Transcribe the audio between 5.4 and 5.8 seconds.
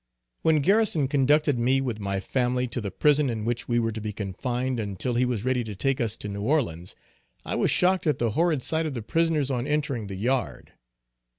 ready to